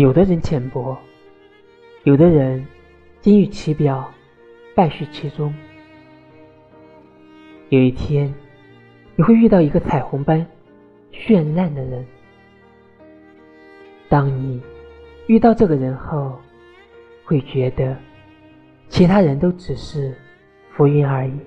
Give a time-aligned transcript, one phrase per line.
[0.00, 0.96] 有的人浅薄
[2.04, 2.66] 有的人
[3.20, 4.10] 金玉其表
[4.74, 5.54] 败絮其中。
[7.68, 8.32] 有一天
[9.14, 10.46] 你会遇到一个彩虹般
[11.12, 12.06] 绚烂的人
[14.08, 14.62] 当你
[15.26, 16.40] 遇到这个人后
[17.22, 17.94] 会觉得
[18.88, 20.16] 其他人都只是
[20.70, 21.38] 浮云而已。